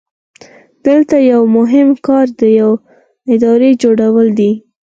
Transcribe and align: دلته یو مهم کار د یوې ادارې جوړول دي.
دلته 0.87 1.15
یو 1.31 1.41
مهم 1.57 1.89
کار 2.07 2.25
د 2.39 2.41
یوې 2.59 2.79
ادارې 3.33 3.71
جوړول 3.83 4.27
دي. 4.39 4.51